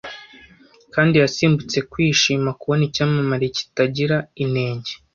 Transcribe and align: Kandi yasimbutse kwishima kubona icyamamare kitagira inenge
Kandi 0.93 1.15
yasimbutse 1.23 1.77
kwishima 1.91 2.49
kubona 2.59 2.83
icyamamare 2.89 3.45
kitagira 3.55 4.17
inenge 4.43 4.91